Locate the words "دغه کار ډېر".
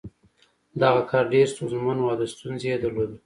0.81-1.47